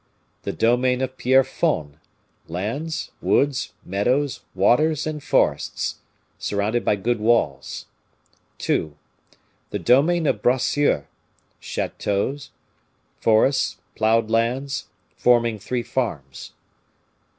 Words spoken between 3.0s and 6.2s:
woods, meadows, waters, and forests,